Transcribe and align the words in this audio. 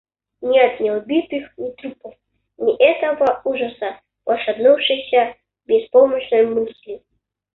Нет 0.51 0.79
ни 0.79 0.89
убитых, 0.89 1.55
ни 1.59 1.69
трупов, 1.73 2.15
ни 2.57 2.73
этого 2.83 3.39
ужаса 3.45 3.99
пошатнувшейся 4.23 5.35
беспомощной 5.67 6.47
мысли. 6.47 7.03